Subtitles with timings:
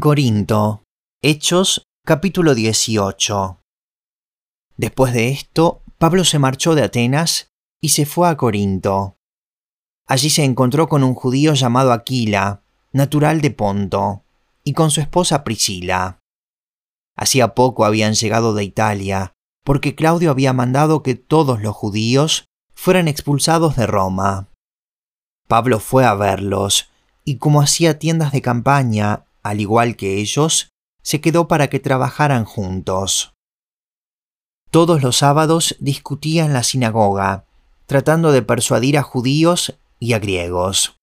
[0.00, 0.82] Corinto.
[1.22, 3.60] Hechos capítulo 18.
[4.78, 7.48] Después de esto, Pablo se marchó de Atenas
[7.82, 9.18] y se fue a Corinto.
[10.08, 12.62] Allí se encontró con un judío llamado Aquila,
[12.92, 14.24] natural de Ponto,
[14.64, 16.18] y con su esposa Priscila.
[17.14, 23.06] Hacía poco habían llegado de Italia, porque Claudio había mandado que todos los judíos fueran
[23.06, 24.48] expulsados de Roma.
[25.46, 26.88] Pablo fue a verlos,
[27.22, 30.70] y como hacía tiendas de campaña al igual que ellos,
[31.02, 33.34] se quedó para que trabajaran juntos.
[34.70, 37.44] Todos los sábados discutía en la sinagoga,
[37.86, 40.96] tratando de persuadir a judíos y a griegos.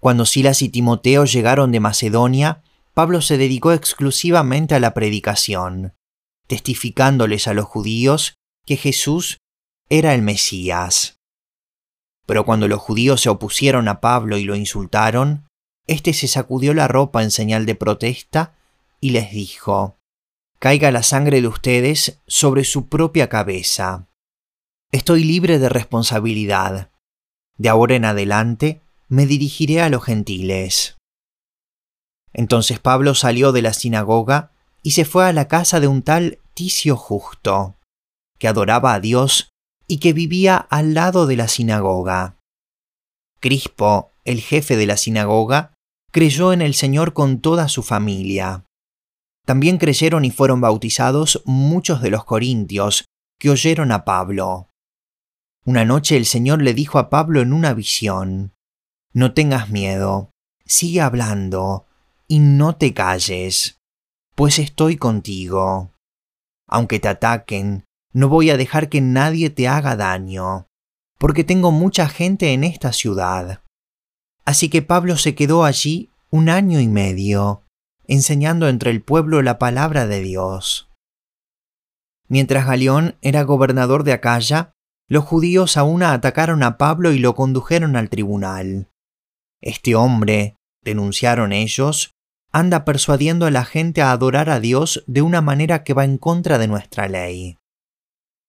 [0.00, 2.62] Cuando Silas y Timoteo llegaron de Macedonia,
[2.94, 5.94] Pablo se dedicó exclusivamente a la predicación,
[6.46, 9.38] testificándoles a los judíos que Jesús
[9.88, 11.18] era el Mesías.
[12.26, 15.45] Pero cuando los judíos se opusieron a Pablo y lo insultaron,
[15.86, 18.54] este se sacudió la ropa en señal de protesta
[19.00, 19.96] y les dijo,
[20.58, 24.08] Caiga la sangre de ustedes sobre su propia cabeza.
[24.90, 26.90] Estoy libre de responsabilidad.
[27.58, 30.96] De ahora en adelante me dirigiré a los gentiles.
[32.32, 36.38] Entonces Pablo salió de la sinagoga y se fue a la casa de un tal
[36.54, 37.76] Ticio Justo,
[38.38, 39.50] que adoraba a Dios
[39.86, 42.36] y que vivía al lado de la sinagoga.
[43.40, 45.75] Crispo, el jefe de la sinagoga,
[46.16, 48.64] creyó en el Señor con toda su familia.
[49.44, 53.04] También creyeron y fueron bautizados muchos de los corintios
[53.38, 54.70] que oyeron a Pablo.
[55.66, 58.54] Una noche el Señor le dijo a Pablo en una visión,
[59.12, 60.30] No tengas miedo,
[60.64, 61.84] sigue hablando,
[62.26, 63.78] y no te calles,
[64.34, 65.92] pues estoy contigo.
[66.66, 70.66] Aunque te ataquen, no voy a dejar que nadie te haga daño,
[71.18, 73.60] porque tengo mucha gente en esta ciudad.
[74.46, 77.64] Así que Pablo se quedó allí un año y medio,
[78.06, 80.88] enseñando entre el pueblo la palabra de Dios.
[82.28, 84.72] Mientras Galión era gobernador de Acaya,
[85.08, 88.88] los judíos aún atacaron a Pablo y lo condujeron al tribunal.
[89.60, 92.12] Este hombre, denunciaron ellos,
[92.52, 96.18] anda persuadiendo a la gente a adorar a Dios de una manera que va en
[96.18, 97.58] contra de nuestra ley.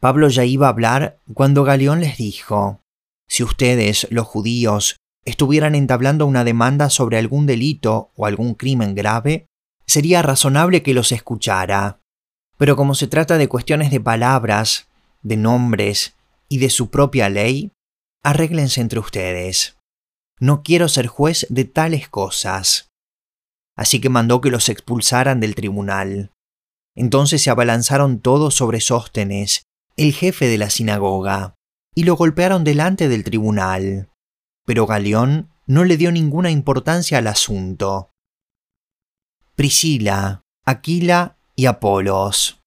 [0.00, 2.80] Pablo ya iba a hablar cuando Galión les dijo,
[3.28, 4.96] Si ustedes, los judíos,
[5.30, 9.46] estuvieran entablando una demanda sobre algún delito o algún crimen grave,
[9.86, 12.00] sería razonable que los escuchara.
[12.58, 14.88] Pero como se trata de cuestiones de palabras,
[15.22, 16.14] de nombres
[16.48, 17.72] y de su propia ley,
[18.22, 19.76] arréglense entre ustedes.
[20.38, 22.90] No quiero ser juez de tales cosas.
[23.76, 26.32] Así que mandó que los expulsaran del tribunal.
[26.94, 29.62] Entonces se abalanzaron todos sobre Sóstenes,
[29.96, 31.54] el jefe de la sinagoga,
[31.94, 34.09] y lo golpearon delante del tribunal
[34.70, 38.12] pero Galeón no le dio ninguna importancia al asunto.
[39.56, 42.60] Priscila, Aquila y Apolos.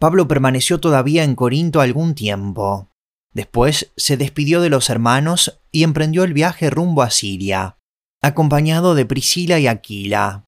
[0.00, 2.88] Pablo permaneció todavía en Corinto algún tiempo.
[3.34, 7.76] Después se despidió de los hermanos y emprendió el viaje rumbo a Siria,
[8.22, 10.46] acompañado de Priscila y Aquila.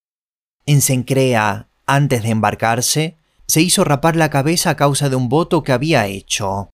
[0.64, 5.62] En Sencrea, antes de embarcarse, se hizo rapar la cabeza a causa de un voto
[5.62, 6.70] que había hecho.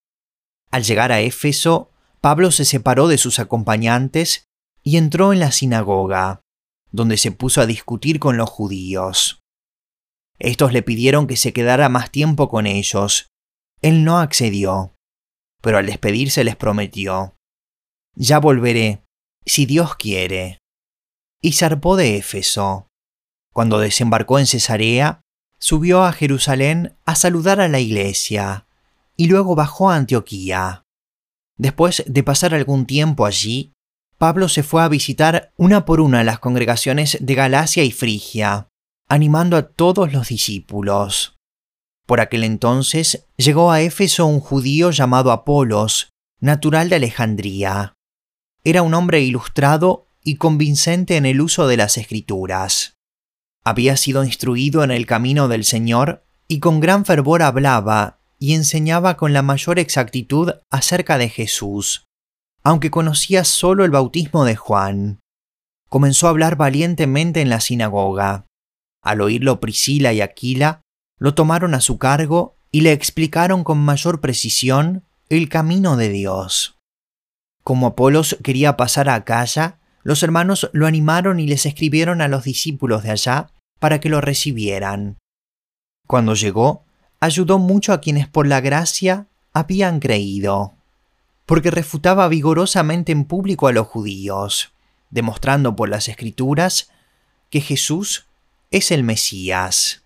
[0.70, 1.90] Al llegar a Éfeso,
[2.24, 4.46] Pablo se separó de sus acompañantes
[4.82, 6.40] y entró en la sinagoga,
[6.90, 9.42] donde se puso a discutir con los judíos.
[10.38, 13.28] Estos le pidieron que se quedara más tiempo con ellos.
[13.82, 14.94] Él no accedió,
[15.60, 17.36] pero al despedirse les prometió,
[18.14, 19.04] Ya volveré,
[19.44, 20.60] si Dios quiere.
[21.42, 22.86] Y zarpó de Éfeso.
[23.52, 25.20] Cuando desembarcó en Cesarea,
[25.58, 28.66] subió a Jerusalén a saludar a la iglesia,
[29.14, 30.83] y luego bajó a Antioquía.
[31.56, 33.72] Después de pasar algún tiempo allí,
[34.18, 38.68] Pablo se fue a visitar una por una las congregaciones de Galacia y Frigia,
[39.08, 41.36] animando a todos los discípulos.
[42.06, 46.10] Por aquel entonces llegó a Éfeso un judío llamado Apolos,
[46.40, 47.94] natural de Alejandría.
[48.62, 52.94] Era un hombre ilustrado y convincente en el uso de las escrituras.
[53.64, 59.16] Había sido instruido en el camino del Señor y con gran fervor hablaba y enseñaba
[59.16, 62.04] con la mayor exactitud acerca de Jesús,
[62.62, 65.20] aunque conocía solo el bautismo de Juan.
[65.88, 68.44] Comenzó a hablar valientemente en la sinagoga.
[69.02, 70.82] Al oírlo Priscila y Aquila,
[71.18, 76.76] lo tomaron a su cargo y le explicaron con mayor precisión el camino de Dios.
[77.62, 82.44] Como Apolos quería pasar a Acaya, los hermanos lo animaron y les escribieron a los
[82.44, 83.46] discípulos de allá
[83.78, 85.16] para que lo recibieran.
[86.06, 86.83] Cuando llegó,
[87.24, 90.74] ayudó mucho a quienes por la gracia habían creído,
[91.46, 94.72] porque refutaba vigorosamente en público a los judíos,
[95.08, 96.90] demostrando por las escrituras
[97.48, 98.26] que Jesús
[98.70, 100.02] es el Mesías.